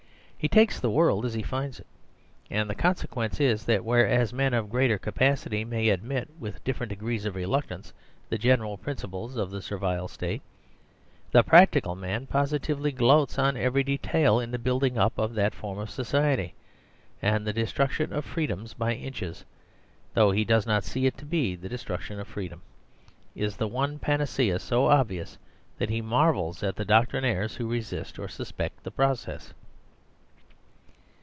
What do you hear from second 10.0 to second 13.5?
State,^,the Practical Man, posi tively gloats